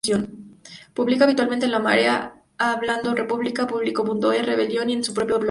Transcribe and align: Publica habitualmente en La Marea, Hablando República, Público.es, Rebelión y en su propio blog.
Publica 0.95 1.25
habitualmente 1.25 1.67
en 1.67 1.71
La 1.71 1.77
Marea, 1.77 2.33
Hablando 2.57 3.13
República, 3.13 3.67
Público.es, 3.67 4.43
Rebelión 4.47 4.89
y 4.89 4.93
en 4.93 5.03
su 5.03 5.13
propio 5.13 5.35
blog. 5.35 5.39